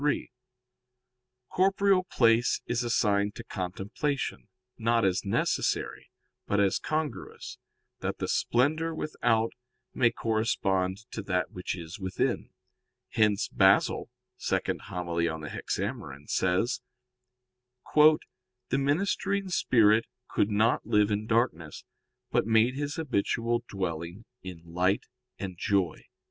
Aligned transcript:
3: 0.01 0.31
Corporeal 1.49 2.03
place 2.05 2.59
is 2.65 2.83
assigned 2.83 3.35
to 3.35 3.43
contemplation, 3.43 4.47
not 4.75 5.05
as 5.05 5.23
necessary, 5.23 6.09
but 6.47 6.59
as 6.59 6.79
congruous, 6.79 7.59
that 7.99 8.17
the 8.17 8.27
splendor 8.27 8.95
without 8.95 9.51
may 9.93 10.09
correspond 10.09 11.05
to 11.11 11.21
that 11.21 11.51
which 11.51 11.75
is 11.77 11.99
within. 11.99 12.49
Hence 13.09 13.47
Basil 13.47 14.09
(Hom. 14.49 15.07
ii 15.21 15.27
in 15.27 15.41
Hexaem.) 15.43 16.27
says: 16.27 16.81
"The 17.93 18.17
ministering 18.79 19.49
spirit 19.49 20.07
could 20.27 20.49
not 20.49 20.83
live 20.83 21.11
in 21.11 21.27
darkness, 21.27 21.83
but 22.31 22.47
made 22.47 22.73
his 22.73 22.95
habitual 22.95 23.63
dwelling 23.69 24.25
in 24.41 24.63
light 24.65 25.05
and 25.37 25.59
joy." 25.59 26.07